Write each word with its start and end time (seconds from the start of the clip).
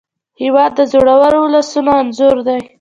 هېواد 0.41 0.71
د 0.75 0.81
زړورو 0.91 1.39
ولسونو 1.43 1.91
انځور 2.01 2.37
دی. 2.47 2.59